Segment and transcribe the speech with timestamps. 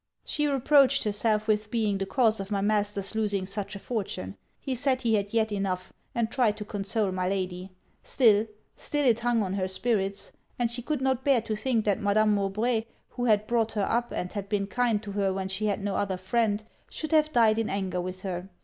[0.25, 4.35] She reproached herself with being the cause of my master's losing such a fortune.
[4.59, 7.69] He said he had yet enough; and tried to console my lady.
[8.01, 12.01] Still, still it hung on her spirits; and she could not bear to think that
[12.01, 15.67] Madame Mowbray, who had brought her up, and had been kind to her when she
[15.67, 18.49] had no other friend, should have died in anger with her.